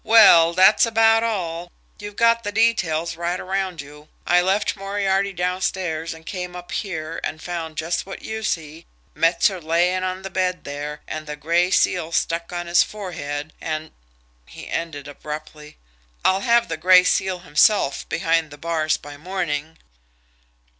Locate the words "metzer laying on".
9.13-10.23